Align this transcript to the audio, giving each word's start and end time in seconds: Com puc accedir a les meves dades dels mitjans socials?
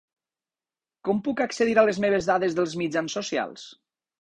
Com 1.09 1.19
puc 1.27 1.43
accedir 1.45 1.77
a 1.81 1.85
les 1.91 2.01
meves 2.07 2.31
dades 2.33 2.59
dels 2.61 2.77
mitjans 2.83 3.19
socials? 3.21 3.69